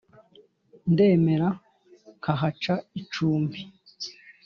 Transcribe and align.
ndemera 0.91 1.47
nkahaca 2.17 2.73
icumbi. 3.01 3.59